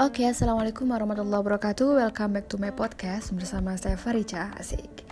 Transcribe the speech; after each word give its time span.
Oke, 0.00 0.24
assalamualaikum 0.24 0.88
warahmatullahi 0.88 1.44
wabarakatuh. 1.44 2.00
Welcome 2.00 2.32
back 2.32 2.48
to 2.48 2.56
my 2.56 2.72
podcast 2.72 3.36
bersama 3.36 3.76
saya 3.76 4.00
Farica 4.00 4.48
Asik. 4.56 5.04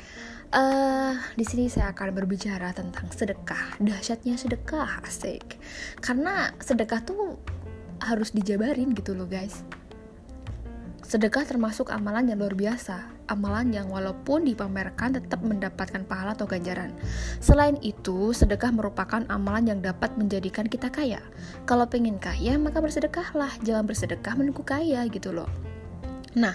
Uh, 0.49 1.12
di 1.37 1.45
sini 1.45 1.69
saya 1.69 1.92
akan 1.92 2.17
berbicara 2.17 2.72
tentang 2.72 3.04
sedekah, 3.12 3.77
dahsyatnya 3.85 4.40
sedekah 4.40 5.04
asik. 5.04 5.61
Karena 6.01 6.56
sedekah 6.56 7.04
tuh 7.04 7.37
harus 8.01 8.33
dijabarin 8.33 8.97
gitu 8.97 9.12
loh 9.12 9.29
guys. 9.29 9.61
Sedekah 11.09 11.49
termasuk 11.49 11.88
amalan 11.88 12.29
yang 12.29 12.37
luar 12.37 12.53
biasa, 12.53 13.01
amalan 13.33 13.72
yang 13.72 13.88
walaupun 13.88 14.45
dipamerkan 14.45 15.17
tetap 15.17 15.40
mendapatkan 15.40 16.05
pahala 16.05 16.37
atau 16.37 16.45
ganjaran. 16.45 16.93
Selain 17.41 17.80
itu, 17.80 18.37
sedekah 18.37 18.69
merupakan 18.69 19.25
amalan 19.33 19.73
yang 19.73 19.80
dapat 19.80 20.12
menjadikan 20.21 20.69
kita 20.69 20.93
kaya. 20.93 21.25
Kalau 21.65 21.89
pengen 21.89 22.21
kaya, 22.21 22.61
maka 22.61 22.85
bersedekahlah, 22.85 23.49
jangan 23.65 23.89
bersedekah 23.89 24.37
menunggu 24.37 24.61
kaya 24.61 25.09
gitu 25.09 25.33
loh. 25.33 25.49
Nah, 26.37 26.52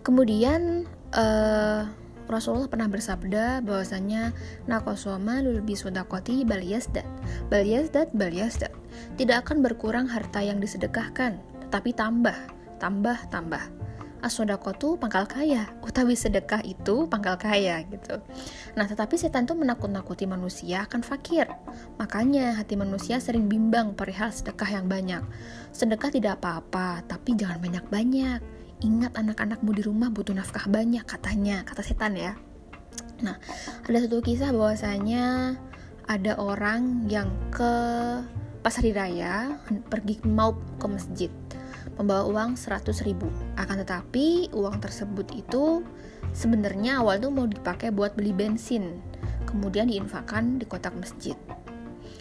kemudian 0.00 0.88
uh, 1.12 1.84
Rasulullah 2.24 2.72
pernah 2.72 2.88
bersabda 2.88 3.60
bahwasanya 3.68 4.32
nakosoma 4.64 5.44
lulbi 5.44 5.76
sodakoti 5.76 6.40
baliyasdat 6.48 7.04
baliyasdat 7.52 8.16
baliyasdat 8.16 8.72
tidak 9.20 9.44
akan 9.44 9.60
berkurang 9.60 10.08
harta 10.08 10.40
yang 10.40 10.56
disedekahkan 10.56 11.36
tetapi 11.68 11.92
tambah 11.92 12.53
tambah 12.84 13.16
tambah. 13.32 13.64
Asodakotu 14.20 15.00
pangkal 15.00 15.24
kaya 15.24 15.72
utawi 15.80 16.16
sedekah 16.16 16.60
itu 16.64 17.08
pangkal 17.08 17.40
kaya 17.40 17.80
gitu. 17.88 18.20
Nah 18.76 18.84
tetapi 18.84 19.16
setan 19.16 19.48
itu 19.48 19.56
menakut-nakuti 19.56 20.28
manusia 20.28 20.84
akan 20.84 21.00
fakir. 21.00 21.48
Makanya 21.96 22.60
hati 22.60 22.76
manusia 22.76 23.20
sering 23.24 23.48
bimbang 23.48 23.96
perihal 23.96 24.28
sedekah 24.28 24.68
yang 24.68 24.84
banyak. 24.88 25.24
Sedekah 25.72 26.12
tidak 26.12 26.44
apa-apa 26.44 27.04
tapi 27.08 27.36
jangan 27.40 27.56
banyak-banyak. 27.60 28.40
Ingat 28.84 29.16
anak-anakmu 29.16 29.72
di 29.76 29.82
rumah 29.84 30.12
butuh 30.12 30.36
nafkah 30.36 30.68
banyak 30.68 31.04
katanya 31.08 31.64
kata 31.64 31.80
setan 31.80 32.16
ya. 32.16 32.36
Nah 33.24 33.40
ada 33.84 33.96
satu 33.96 34.20
kisah 34.24 34.52
bahwasanya 34.52 35.56
ada 36.04 36.36
orang 36.36 37.08
yang 37.08 37.32
ke 37.48 37.72
pasar 38.64 38.88
raya 38.92 39.60
pergi 39.92 40.20
mau 40.24 40.56
ke 40.80 40.86
masjid 40.88 41.32
membawa 41.96 42.28
uang 42.28 42.56
100 42.58 43.06
ribu. 43.06 43.28
Akan 43.56 43.80
tetapi 43.80 44.52
uang 44.52 44.80
tersebut 44.82 45.30
itu 45.34 45.84
sebenarnya 46.34 47.00
awal 47.00 47.20
tuh 47.20 47.32
mau 47.32 47.46
dipakai 47.48 47.90
buat 47.94 48.14
beli 48.14 48.34
bensin. 48.34 49.00
Kemudian 49.44 49.88
diinfakkan 49.88 50.58
di 50.58 50.64
kotak 50.66 50.92
masjid 50.98 51.38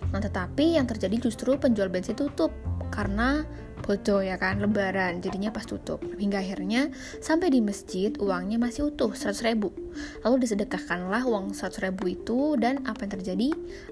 nah 0.09 0.19
tetapi 0.19 0.75
yang 0.75 0.89
terjadi 0.89 1.29
justru 1.29 1.55
penjual 1.55 1.87
bensin 1.87 2.17
tutup 2.17 2.51
karena 2.89 3.45
bodoh 3.83 4.23
ya 4.23 4.39
kan 4.39 4.63
lebaran 4.63 5.19
jadinya 5.19 5.51
pas 5.51 5.67
tutup. 5.67 5.99
Hingga 5.99 6.39
akhirnya 6.39 6.89
sampai 7.19 7.51
di 7.51 7.59
masjid 7.59 8.15
uangnya 8.15 8.55
masih 8.55 8.89
utuh 8.89 9.11
100 9.11 9.43
ribu. 9.43 9.75
Lalu 10.23 10.47
disedekahkanlah 10.47 11.27
uang 11.27 11.51
100 11.51 11.83
ribu 11.83 12.15
itu 12.15 12.55
dan 12.55 12.79
apa 12.87 13.05
yang 13.05 13.19
terjadi? 13.19 13.49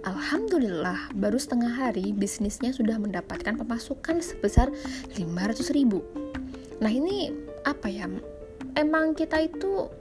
Alhamdulillah 0.08 1.12
baru 1.20 1.36
setengah 1.36 1.76
hari 1.76 2.16
bisnisnya 2.16 2.72
sudah 2.72 2.96
mendapatkan 2.98 3.60
pemasukan 3.60 4.24
sebesar 4.24 4.72
500 5.12 5.76
ribu. 5.76 6.00
Nah 6.80 6.90
ini 6.90 7.36
apa 7.68 7.92
ya? 7.92 8.08
Emang 8.80 9.12
kita 9.12 9.44
itu 9.44 9.92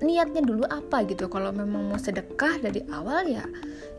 niatnya 0.00 0.42
dulu 0.44 0.64
apa 0.66 1.04
gitu 1.04 1.28
kalau 1.28 1.52
memang 1.52 1.92
mau 1.92 2.00
sedekah 2.00 2.60
dari 2.60 2.84
awal 2.92 3.28
ya 3.28 3.44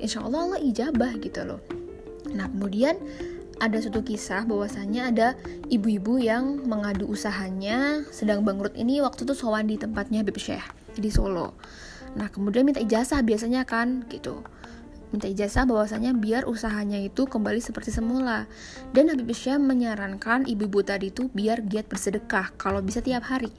insya 0.02 0.26
Allah 0.26 0.50
Allah 0.50 0.60
ijabah 0.62 1.12
gitu 1.22 1.46
loh 1.46 1.62
nah 2.34 2.50
kemudian 2.50 2.98
ada 3.62 3.78
suatu 3.78 4.02
kisah 4.02 4.42
bahwasanya 4.50 5.14
ada 5.14 5.28
ibu-ibu 5.70 6.18
yang 6.18 6.66
mengadu 6.66 7.06
usahanya 7.06 8.02
sedang 8.10 8.42
bangkrut 8.42 8.74
ini 8.74 9.06
waktu 9.06 9.22
itu 9.22 9.38
sowan 9.38 9.70
di 9.70 9.78
tempatnya 9.78 10.26
Habib 10.26 10.42
Syekh 10.42 10.66
di 10.98 11.14
Solo. 11.14 11.56
Nah, 12.18 12.28
kemudian 12.28 12.68
minta 12.68 12.82
ijazah 12.82 13.22
biasanya 13.24 13.64
kan 13.64 14.04
gitu. 14.10 14.44
Minta 15.12 15.28
ijazah 15.28 15.68
bahwasanya 15.68 16.16
biar 16.16 16.48
usahanya 16.48 16.96
itu 16.96 17.28
kembali 17.28 17.60
seperti 17.60 17.92
semula. 17.92 18.48
Dan 18.96 19.12
Habib 19.12 19.28
Syekh 19.36 19.60
menyarankan 19.60 20.48
ibu-ibu 20.48 20.80
tadi 20.88 21.12
itu 21.12 21.28
biar 21.36 21.68
giat 21.68 21.92
bersedekah 21.92 22.56
kalau 22.56 22.80
bisa 22.80 23.04
tiap 23.04 23.28
hari. 23.28 23.52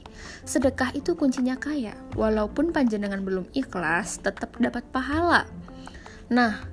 Sedekah 0.49 0.89
itu 0.97 1.13
kuncinya 1.13 1.53
kaya. 1.53 1.93
Walaupun 2.17 2.73
panjenengan 2.73 3.21
belum 3.21 3.45
ikhlas, 3.53 4.17
tetap 4.25 4.57
dapat 4.57 4.81
pahala. 4.89 5.45
Nah, 6.33 6.65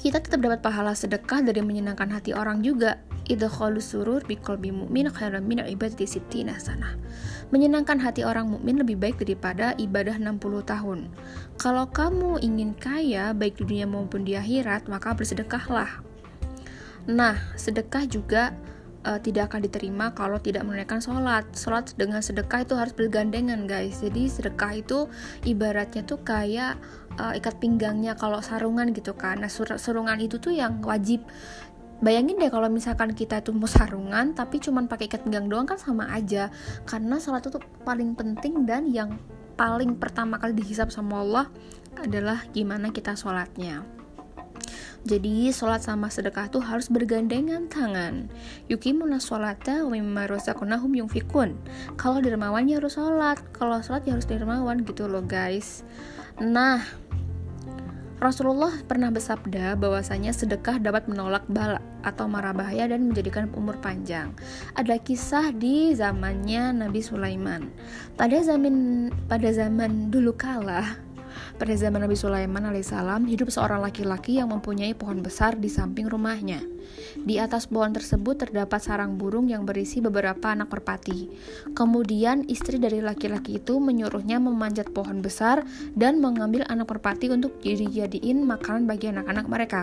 kita 0.00 0.18
tetap 0.18 0.40
dapat 0.40 0.64
pahala 0.64 0.96
sedekah 0.96 1.44
dari 1.44 1.60
menyenangkan 1.60 2.08
hati 2.08 2.32
orang 2.32 2.64
juga. 2.64 2.98
Idkhalu 3.32 3.80
surur 3.80 4.20
biqalbi 4.28 4.68
mu'min 4.68 5.08
khairan 5.08 5.48
min 5.48 5.64
ibadati 5.64 6.04
sittina 6.04 6.60
sana. 6.60 7.00
Menyenangkan 7.48 7.96
hati 7.96 8.28
orang 8.28 8.52
mukmin 8.52 8.76
lebih 8.76 9.00
baik 9.00 9.16
daripada 9.24 9.72
ibadah 9.80 10.20
60 10.20 10.36
tahun. 10.68 11.08
Kalau 11.56 11.88
kamu 11.88 12.44
ingin 12.44 12.76
kaya 12.76 13.32
baik 13.32 13.56
di 13.56 13.64
dunia 13.64 13.88
maupun 13.88 14.28
di 14.28 14.36
akhirat, 14.36 14.84
maka 14.92 15.16
bersedekahlah. 15.16 16.04
Nah, 17.08 17.40
sedekah 17.56 18.04
juga 18.04 18.52
uh, 19.06 19.18
tidak 19.18 19.52
akan 19.52 19.66
diterima 19.66 20.06
kalau 20.14 20.38
tidak 20.38 20.62
menunaikan 20.66 21.02
sholat. 21.02 21.46
Sholat 21.54 21.94
dengan 21.98 22.22
sedekah 22.22 22.62
itu 22.62 22.74
harus 22.78 22.94
bergandengan 22.94 23.66
guys. 23.66 24.02
Jadi 24.02 24.30
sedekah 24.30 24.72
itu 24.78 24.98
ibaratnya 25.46 26.06
tuh 26.06 26.22
kayak 26.22 26.78
uh, 27.18 27.34
ikat 27.36 27.58
pinggangnya 27.58 28.14
kalau 28.14 28.38
sarungan 28.40 28.90
gitu 28.94 29.14
kan. 29.18 29.42
Nah 29.42 29.50
sarungan 29.50 30.18
itu 30.22 30.38
tuh 30.38 30.54
yang 30.54 30.80
wajib. 30.82 31.26
Bayangin 32.02 32.34
deh 32.42 32.50
kalau 32.50 32.66
misalkan 32.66 33.14
kita 33.14 33.46
tuh 33.46 33.54
mau 33.54 33.70
sarungan 33.70 34.34
tapi 34.34 34.58
cuman 34.58 34.90
pakai 34.90 35.06
ikat 35.06 35.22
pinggang 35.22 35.46
doang 35.46 35.70
kan 35.70 35.78
sama 35.78 36.10
aja. 36.10 36.50
Karena 36.82 37.22
sholat 37.22 37.46
itu 37.46 37.62
paling 37.86 38.18
penting 38.18 38.66
dan 38.66 38.90
yang 38.90 39.22
paling 39.54 39.94
pertama 39.94 40.42
kali 40.42 40.58
dihisap 40.58 40.90
sama 40.90 41.22
Allah 41.22 41.46
adalah 42.02 42.42
gimana 42.50 42.90
kita 42.90 43.14
sholatnya. 43.14 43.86
Jadi 45.02 45.50
sholat 45.50 45.82
sama 45.82 46.10
sedekah 46.14 46.46
tuh 46.46 46.62
harus 46.62 46.86
bergandengan 46.86 47.66
tangan. 47.66 48.30
Yukimuna 48.70 49.18
sholata 49.18 49.82
wa 49.82 49.98
mimma 49.98 50.30
razaqnahum 50.30 50.94
yunfikun. 50.94 51.58
Kalau 51.98 52.22
dermawan 52.22 52.70
ya 52.70 52.78
harus 52.78 52.94
sholat, 52.94 53.42
kalau 53.50 53.82
sholat 53.82 54.06
ya 54.06 54.14
harus 54.14 54.30
dermawan 54.30 54.86
gitu 54.86 55.10
loh 55.10 55.26
guys. 55.26 55.82
Nah, 56.38 56.86
Rasulullah 58.22 58.70
pernah 58.86 59.10
bersabda 59.10 59.74
bahwasanya 59.74 60.30
sedekah 60.30 60.78
dapat 60.78 61.10
menolak 61.10 61.42
bala 61.50 61.82
atau 62.06 62.30
mara 62.30 62.54
bahaya 62.54 62.86
dan 62.86 63.10
menjadikan 63.10 63.50
umur 63.58 63.74
panjang. 63.82 64.30
Ada 64.78 65.02
kisah 65.02 65.50
di 65.50 65.90
zamannya 65.90 66.70
Nabi 66.70 67.02
Sulaiman. 67.02 67.66
Pada 68.14 68.38
zaman 68.46 69.10
pada 69.26 69.50
zaman 69.50 70.14
dulu 70.14 70.38
kala 70.38 71.02
pada 71.56 71.74
zaman 71.74 72.04
Nabi 72.04 72.16
Sulaiman 72.18 72.68
alaihissalam, 72.68 73.28
hidup 73.28 73.48
seorang 73.52 73.82
laki-laki 73.82 74.38
yang 74.40 74.50
mempunyai 74.50 74.92
pohon 74.96 75.20
besar 75.20 75.56
di 75.58 75.68
samping 75.70 76.08
rumahnya. 76.08 76.62
Di 77.22 77.38
atas 77.38 77.68
pohon 77.68 77.92
tersebut 77.92 78.48
terdapat 78.48 78.80
sarang 78.82 79.16
burung 79.16 79.48
yang 79.48 79.68
berisi 79.68 80.02
beberapa 80.02 80.52
anak 80.52 80.72
merpati. 80.72 81.28
Kemudian 81.72 82.44
istri 82.48 82.80
dari 82.80 83.04
laki-laki 83.04 83.60
itu 83.60 83.78
menyuruhnya 83.78 84.40
memanjat 84.42 84.90
pohon 84.90 85.20
besar 85.20 85.62
dan 85.94 86.18
mengambil 86.18 86.66
anak 86.68 86.88
merpati 86.88 87.30
untuk 87.30 87.60
dijadiin 87.62 88.44
makanan 88.44 88.88
bagi 88.88 89.12
anak-anak 89.12 89.46
mereka. 89.46 89.82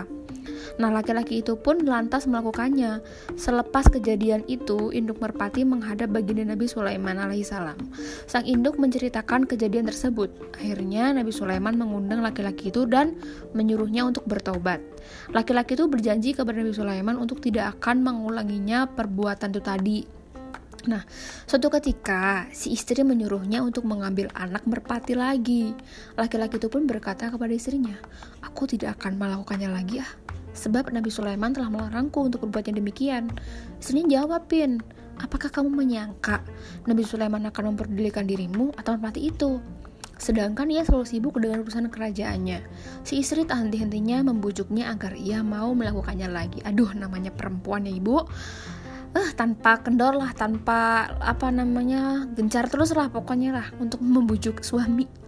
Nah, 0.78 0.88
laki-laki 0.92 1.42
itu 1.44 1.56
pun 1.58 1.82
lantas 1.84 2.24
melakukannya. 2.30 3.02
Selepas 3.36 3.88
kejadian 3.88 4.44
itu, 4.46 4.94
induk 4.94 5.18
merpati 5.18 5.66
menghadap 5.66 6.12
baginda 6.12 6.46
Nabi 6.46 6.66
Sulaiman 6.70 7.18
alaihissalam. 7.20 7.78
Sang 8.26 8.44
induk 8.46 8.76
menceritakan 8.80 9.44
kejadian 9.44 9.88
tersebut. 9.88 10.30
Akhirnya 10.56 11.12
Nabi 11.12 11.32
Sulaiman 11.32 11.76
mengundang 11.76 12.20
laki-laki 12.24 12.72
itu 12.72 12.84
dan 12.86 13.16
menyuruhnya 13.52 14.06
untuk 14.06 14.24
bertobat. 14.28 14.82
Laki-laki 15.32 15.74
itu 15.74 15.86
berjanji 15.86 16.36
kepada 16.36 16.60
Nabi 16.60 16.74
Sulaiman 16.76 17.16
untuk 17.16 17.40
tidak 17.40 17.80
akan 17.80 18.04
mengulanginya 18.04 18.86
perbuatan 18.88 19.50
itu 19.50 19.62
tadi. 19.62 19.98
Nah, 20.88 21.04
suatu 21.44 21.68
ketika 21.68 22.48
si 22.56 22.72
istri 22.72 23.04
menyuruhnya 23.04 23.60
untuk 23.60 23.84
mengambil 23.84 24.32
anak 24.32 24.64
merpati 24.64 25.12
lagi. 25.12 25.76
Laki-laki 26.16 26.56
itu 26.56 26.72
pun 26.72 26.88
berkata 26.88 27.28
kepada 27.28 27.52
istrinya, 27.52 28.00
"Aku 28.40 28.64
tidak 28.64 28.96
akan 28.96 29.20
melakukannya 29.20 29.68
lagi 29.68 30.00
ah." 30.00 30.12
Sebab 30.52 30.90
Nabi 30.90 31.10
Sulaiman 31.12 31.54
telah 31.54 31.70
melarangku 31.70 32.26
untuk 32.26 32.46
berbuat 32.46 32.70
yang 32.70 32.78
demikian. 32.82 33.24
Istrinya 33.78 34.22
jawabin, 34.22 34.82
apakah 35.22 35.52
kamu 35.52 35.70
menyangka 35.70 36.42
Nabi 36.88 37.02
Sulaiman 37.06 37.46
akan 37.48 37.74
memperdulikan 37.74 38.26
dirimu 38.26 38.74
atau 38.74 38.96
merpati 38.98 39.30
itu? 39.30 39.62
Sedangkan 40.20 40.68
ia 40.68 40.84
selalu 40.84 41.08
sibuk 41.08 41.40
dengan 41.40 41.64
urusan 41.64 41.88
kerajaannya. 41.88 42.60
Si 43.08 43.24
istri 43.24 43.48
tak 43.48 43.64
henti-hentinya 43.64 44.20
membujuknya 44.28 44.92
agar 44.92 45.16
ia 45.16 45.40
mau 45.40 45.72
melakukannya 45.72 46.28
lagi. 46.28 46.60
Aduh, 46.68 46.92
namanya 46.92 47.32
perempuan 47.32 47.88
ya 47.88 47.92
ibu. 47.96 48.20
Eh, 49.10 49.30
tanpa 49.34 49.80
kendor 49.80 50.14
lah, 50.14 50.30
tanpa 50.36 51.08
apa 51.18 51.50
namanya 51.50 52.30
gencar 52.36 52.70
terus 52.70 52.94
lah 52.94 53.10
pokoknya 53.10 53.50
lah 53.50 53.66
untuk 53.80 53.98
membujuk 54.04 54.60
suami. 54.62 55.19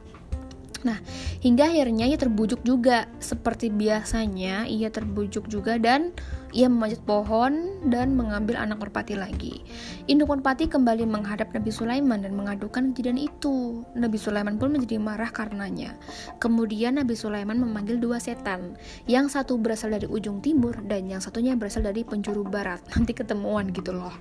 Nah, 0.82 0.98
hingga 1.38 1.70
akhirnya 1.70 2.10
ia 2.10 2.18
terbujuk 2.18 2.66
juga. 2.66 3.06
Seperti 3.22 3.70
biasanya, 3.70 4.66
ia 4.66 4.90
terbujuk 4.90 5.46
juga 5.46 5.78
dan 5.78 6.10
ia 6.52 6.68
memanjat 6.68 7.00
pohon 7.08 7.80
dan 7.88 8.12
mengambil 8.18 8.60
anak 8.60 8.82
merpati 8.82 9.16
lagi. 9.16 9.64
Induk 10.10 10.28
merpati 10.28 10.68
kembali 10.68 11.08
menghadap 11.08 11.54
Nabi 11.54 11.70
Sulaiman 11.72 12.20
dan 12.20 12.36
mengadukan 12.36 12.92
kejadian 12.92 13.16
itu. 13.22 13.86
Nabi 13.96 14.18
Sulaiman 14.20 14.60
pun 14.60 14.74
menjadi 14.74 15.00
marah 15.00 15.32
karenanya. 15.32 15.96
Kemudian 16.42 17.00
Nabi 17.00 17.14
Sulaiman 17.16 17.56
memanggil 17.56 17.96
dua 18.02 18.20
setan. 18.20 18.76
Yang 19.08 19.38
satu 19.38 19.56
berasal 19.56 19.94
dari 19.94 20.10
ujung 20.10 20.44
timur 20.44 20.76
dan 20.84 21.08
yang 21.08 21.22
satunya 21.24 21.56
berasal 21.56 21.86
dari 21.86 22.04
penjuru 22.04 22.44
barat. 22.44 22.84
Nanti 22.92 23.16
ketemuan 23.16 23.70
gitu 23.72 23.94
loh. 23.96 24.12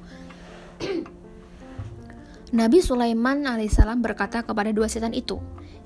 Nabi 2.51 2.83
Sulaiman 2.83 3.47
alaihissalam 3.47 4.03
berkata 4.03 4.43
kepada 4.43 4.75
dua 4.75 4.91
setan 4.91 5.15
itu, 5.15 5.39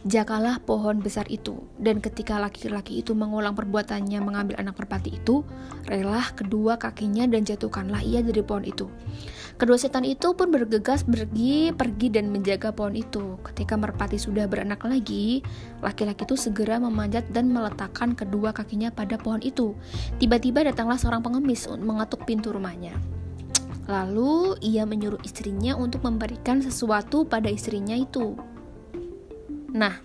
Jagalah 0.05 0.61
pohon 0.61 1.01
besar 1.01 1.25
itu, 1.33 1.65
dan 1.81 1.97
ketika 1.97 2.37
laki-laki 2.37 3.01
itu 3.01 3.17
mengulang 3.17 3.57
perbuatannya 3.57 4.21
mengambil 4.21 4.53
anak 4.61 4.77
merpati 4.77 5.17
itu, 5.17 5.41
relah 5.89 6.29
kedua 6.37 6.77
kakinya 6.77 7.25
dan 7.25 7.41
jatuhkanlah 7.41 8.05
ia 8.05 8.21
dari 8.21 8.45
pohon 8.45 8.69
itu. 8.69 8.85
Kedua 9.57 9.81
setan 9.81 10.05
itu 10.05 10.37
pun 10.37 10.53
bergegas 10.53 11.01
pergi, 11.01 11.73
pergi 11.73 12.13
dan 12.13 12.29
menjaga 12.29 12.69
pohon 12.69 12.93
itu. 12.93 13.41
Ketika 13.49 13.81
merpati 13.81 14.21
sudah 14.21 14.45
beranak 14.45 14.85
lagi, 14.85 15.41
laki-laki 15.81 16.21
itu 16.21 16.37
segera 16.37 16.77
memanjat 16.77 17.25
dan 17.33 17.49
meletakkan 17.49 18.13
kedua 18.13 18.53
kakinya 18.53 18.93
pada 18.93 19.17
pohon 19.17 19.41
itu. 19.41 19.73
Tiba-tiba 20.21 20.69
datanglah 20.69 21.01
seorang 21.01 21.25
pengemis 21.25 21.65
untuk 21.65 21.81
mengetuk 21.81 22.29
pintu 22.29 22.53
rumahnya. 22.53 22.93
Lalu 23.89 24.53
ia 24.61 24.85
menyuruh 24.85 25.21
istrinya 25.25 25.73
untuk 25.73 26.05
memberikan 26.05 26.61
sesuatu 26.61 27.25
pada 27.25 27.49
istrinya 27.49 27.97
itu. 27.97 28.37
Nah, 29.75 29.99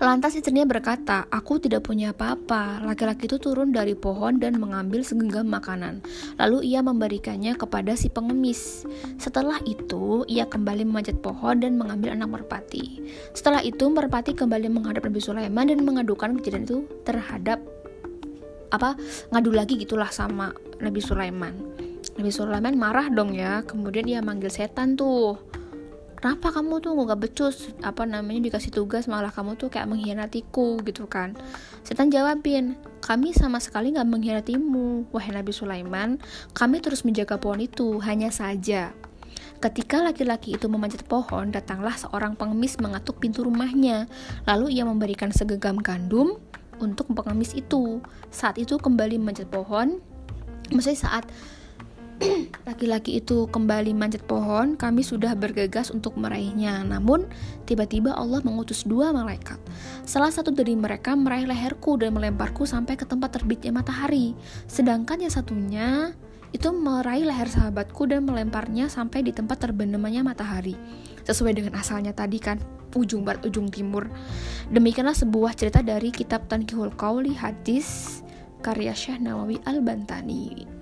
Lantas 0.00 0.32
istrinya 0.32 0.64
berkata, 0.64 1.28
aku 1.28 1.60
tidak 1.60 1.84
punya 1.84 2.16
apa-apa. 2.16 2.80
Laki-laki 2.80 3.28
itu 3.28 3.36
turun 3.36 3.68
dari 3.68 3.92
pohon 3.92 4.40
dan 4.40 4.56
mengambil 4.56 5.04
segenggam 5.04 5.44
makanan. 5.44 6.00
Lalu 6.40 6.72
ia 6.72 6.80
memberikannya 6.80 7.52
kepada 7.52 7.92
si 8.00 8.08
pengemis. 8.08 8.88
Setelah 9.20 9.60
itu, 9.68 10.24
ia 10.24 10.48
kembali 10.48 10.88
memanjat 10.88 11.20
pohon 11.20 11.60
dan 11.60 11.76
mengambil 11.76 12.16
anak 12.16 12.32
merpati. 12.32 13.04
Setelah 13.36 13.60
itu, 13.60 13.92
merpati 13.92 14.32
kembali 14.32 14.72
menghadap 14.72 15.04
Nabi 15.04 15.20
Sulaiman 15.20 15.68
dan 15.68 15.84
mengadukan 15.84 16.40
kejadian 16.40 16.64
itu 16.64 16.88
terhadap 17.04 17.60
apa 18.72 18.96
ngadu 19.34 19.52
lagi 19.52 19.76
gitulah 19.76 20.08
sama 20.08 20.56
Nabi 20.80 21.04
Sulaiman. 21.04 21.52
Nabi 22.16 22.32
Sulaiman 22.32 22.72
marah 22.72 23.12
dong 23.12 23.36
ya. 23.36 23.60
Kemudian 23.68 24.08
ia 24.08 24.24
manggil 24.24 24.48
setan 24.48 24.96
tuh 24.96 25.36
kenapa 26.20 26.52
kamu 26.52 26.84
tuh 26.84 26.92
gak 27.08 27.20
becus 27.20 27.72
apa 27.80 28.04
namanya 28.04 28.52
dikasih 28.52 28.70
tugas 28.70 29.08
malah 29.08 29.32
kamu 29.32 29.56
tuh 29.56 29.72
kayak 29.72 29.88
mengkhianatiku 29.88 30.78
gitu 30.84 31.08
kan 31.08 31.34
setan 31.82 32.12
jawabin 32.12 32.76
kami 33.00 33.32
sama 33.32 33.58
sekali 33.58 33.96
gak 33.96 34.06
mengkhianatimu 34.06 35.10
wahai 35.10 35.32
Nabi 35.32 35.52
Sulaiman 35.56 36.20
kami 36.52 36.84
terus 36.84 37.02
menjaga 37.02 37.40
pohon 37.40 37.64
itu 37.64 37.98
hanya 38.04 38.28
saja 38.28 38.92
Ketika 39.60 40.00
laki-laki 40.00 40.56
itu 40.56 40.72
memanjat 40.72 41.04
pohon, 41.04 41.52
datanglah 41.52 41.92
seorang 41.92 42.32
pengemis 42.32 42.80
mengatuk 42.80 43.20
pintu 43.20 43.44
rumahnya. 43.44 44.08
Lalu 44.48 44.80
ia 44.80 44.88
memberikan 44.88 45.28
segenggam 45.36 45.76
gandum 45.84 46.40
untuk 46.80 47.12
pengemis 47.12 47.52
itu. 47.52 48.00
Saat 48.32 48.56
itu 48.56 48.80
kembali 48.80 49.20
memanjat 49.20 49.52
pohon, 49.52 50.00
maksudnya 50.72 51.04
saat 51.04 51.28
laki-laki 52.68 53.16
itu 53.16 53.48
kembali 53.48 53.96
manjat 53.96 54.20
pohon, 54.28 54.76
kami 54.76 55.00
sudah 55.00 55.32
bergegas 55.32 55.88
untuk 55.88 56.20
meraihnya. 56.20 56.84
Namun, 56.84 57.24
tiba-tiba 57.64 58.12
Allah 58.12 58.44
mengutus 58.44 58.84
dua 58.84 59.12
malaikat. 59.12 59.56
Salah 60.04 60.28
satu 60.28 60.52
dari 60.52 60.76
mereka 60.76 61.16
meraih 61.16 61.48
leherku 61.48 61.96
dan 61.96 62.12
melemparku 62.12 62.68
sampai 62.68 63.00
ke 63.00 63.08
tempat 63.08 63.40
terbitnya 63.40 63.72
matahari. 63.72 64.36
Sedangkan 64.68 65.24
yang 65.24 65.32
satunya 65.32 66.12
itu 66.50 66.68
meraih 66.74 67.24
leher 67.24 67.46
sahabatku 67.46 68.10
dan 68.10 68.26
melemparnya 68.26 68.90
sampai 68.90 69.24
di 69.24 69.32
tempat 69.32 69.62
terbenamnya 69.62 70.20
matahari. 70.20 70.76
Sesuai 71.24 71.56
dengan 71.56 71.78
asalnya 71.78 72.12
tadi 72.12 72.42
kan, 72.42 72.58
ujung 72.98 73.22
barat 73.22 73.46
ujung 73.46 73.70
timur. 73.70 74.10
Demikianlah 74.68 75.14
sebuah 75.14 75.54
cerita 75.54 75.80
dari 75.80 76.10
kitab 76.10 76.50
Tankihul 76.50 76.92
Qauli 76.98 77.38
hadis 77.38 78.20
karya 78.60 78.92
Syekh 78.92 79.22
Nawawi 79.22 79.62
Al-Bantani 79.64 80.79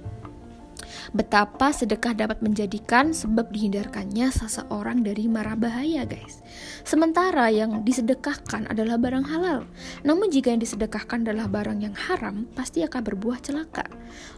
betapa 1.16 1.72
sedekah 1.72 2.12
dapat 2.12 2.40
menjadikan 2.44 3.16
sebab 3.16 3.48
dihindarkannya 3.52 4.28
seseorang 4.28 5.00
dari 5.00 5.24
marah 5.30 5.56
bahaya, 5.56 6.04
guys. 6.04 6.40
Sementara 6.84 7.48
yang 7.52 7.84
disedekahkan 7.84 8.68
adalah 8.68 9.00
barang 9.00 9.26
halal. 9.28 9.64
Namun 10.04 10.28
jika 10.28 10.52
yang 10.52 10.60
disedekahkan 10.60 11.24
adalah 11.24 11.48
barang 11.48 11.78
yang 11.80 11.96
haram, 11.96 12.48
pasti 12.52 12.84
akan 12.84 13.00
berbuah 13.04 13.38
celaka. 13.40 13.86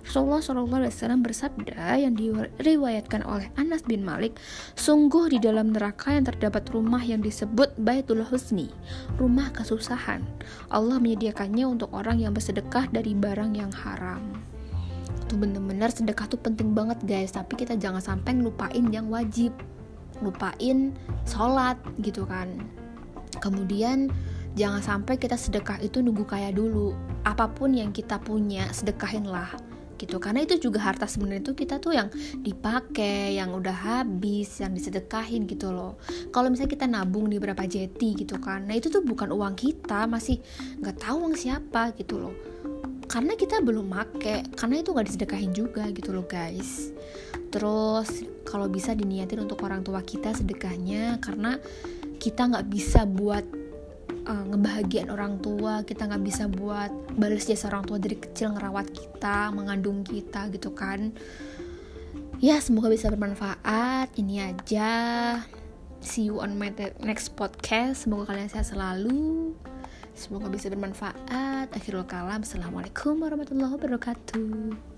Rasulullah 0.07 0.43
SAW 0.43 1.23
bersabda 1.23 1.99
yang 1.99 2.15
diriwayatkan 2.15 3.23
oleh 3.27 3.51
Anas 3.59 3.87
bin 3.87 4.03
Malik, 4.03 4.39
sungguh 4.75 5.31
di 5.31 5.39
dalam 5.39 5.75
neraka 5.75 6.15
yang 6.15 6.27
terdapat 6.27 6.67
rumah 6.71 7.03
yang 7.03 7.23
disebut 7.23 7.75
Baitul 7.79 8.23
Husni, 8.27 8.71
rumah 9.19 9.51
kesusahan. 9.55 10.23
Allah 10.71 10.99
menyediakannya 10.99 11.67
untuk 11.67 11.91
orang 11.95 12.23
yang 12.23 12.35
bersedekah 12.35 12.91
dari 12.91 13.15
barang 13.15 13.53
yang 13.55 13.71
haram 13.71 14.51
tuh 15.31 15.39
bener-bener 15.81 15.97
sedekah 16.13 16.29
tuh 16.29 16.37
penting 16.45 16.77
banget 16.77 17.01
guys. 17.09 17.33
Tapi 17.33 17.57
kita 17.57 17.73
jangan 17.81 18.05
sampai 18.05 18.37
ngelupain 18.37 18.85
yang 18.93 19.09
wajib. 19.09 19.57
Lupain 20.21 20.93
sholat 21.25 21.81
gitu 22.05 22.29
kan. 22.29 22.53
Kemudian 23.41 24.13
jangan 24.61 24.85
sampai 24.85 25.17
kita 25.17 25.41
sedekah 25.41 25.81
itu 25.81 26.05
nunggu 26.05 26.29
kaya 26.29 26.53
dulu. 26.53 26.93
Apa 27.25 27.49
pun 27.49 27.73
yang 27.73 27.97
kita 27.97 28.21
punya 28.21 28.69
sedekahin 28.77 29.25
lah 29.25 29.57
gitu. 29.97 30.21
Karena 30.21 30.45
itu 30.45 30.61
juga 30.61 30.85
harta 30.85 31.09
sebenarnya 31.09 31.49
itu 31.49 31.57
kita 31.57 31.81
tuh 31.81 31.97
yang 31.97 32.13
dipakai 32.45 33.41
yang 33.41 33.57
udah 33.57 34.05
habis 34.05 34.61
yang 34.61 34.77
disedekahin 34.77 35.49
gitu 35.49 35.73
loh. 35.73 35.97
Kalau 36.29 36.53
misalnya 36.53 36.77
kita 36.77 36.85
nabung 36.93 37.33
di 37.33 37.41
berapa 37.41 37.65
jeti 37.65 38.21
gitu 38.21 38.37
kan. 38.37 38.69
Nah 38.69 38.77
itu 38.77 38.93
tuh 38.93 39.01
bukan 39.01 39.33
uang 39.33 39.57
kita. 39.57 40.05
Masih 40.05 40.45
nggak 40.85 41.09
tahu 41.09 41.25
uang 41.25 41.41
siapa 41.41 41.97
gitu 41.97 42.21
loh 42.21 42.60
karena 43.11 43.35
kita 43.35 43.59
belum 43.59 43.91
make 43.91 44.55
karena 44.55 44.77
itu 44.79 44.95
nggak 44.95 45.07
disedekahin 45.11 45.51
juga 45.51 45.91
gitu 45.91 46.15
loh 46.15 46.23
guys. 46.31 46.95
Terus 47.51 48.23
kalau 48.47 48.71
bisa 48.71 48.95
diniatin 48.95 49.43
untuk 49.43 49.67
orang 49.67 49.83
tua 49.83 49.99
kita 50.07 50.31
sedekahnya 50.31 51.19
karena 51.19 51.59
kita 52.23 52.47
nggak 52.47 52.71
bisa 52.71 53.03
buat 53.11 53.43
uh, 54.31 54.45
ngebahagiain 54.55 55.11
orang 55.11 55.43
tua 55.43 55.83
kita 55.83 56.07
nggak 56.07 56.23
bisa 56.23 56.47
buat 56.47 56.95
balas 57.19 57.51
jasa 57.51 57.67
orang 57.75 57.83
tua 57.83 57.99
dari 57.99 58.15
kecil 58.15 58.55
ngerawat 58.55 58.87
kita 58.95 59.51
mengandung 59.51 60.07
kita 60.07 60.47
gitu 60.55 60.71
kan. 60.71 61.11
Ya 62.39 62.63
semoga 62.63 62.95
bisa 62.95 63.11
bermanfaat. 63.11 64.15
Ini 64.15 64.55
aja. 64.55 64.91
See 65.99 66.31
you 66.31 66.39
on 66.39 66.55
my 66.57 66.71
next 67.03 67.35
podcast. 67.35 68.07
Semoga 68.07 68.33
kalian 68.33 68.49
sehat 68.49 68.71
selalu 68.71 69.53
Semoga 70.15 70.51
bisa 70.53 70.69
bermanfaat. 70.69 71.71
Akhirul 71.73 72.05
kalam. 72.05 72.43
Assalamualaikum 72.43 73.19
warahmatullahi 73.23 73.73
wabarakatuh. 73.75 74.90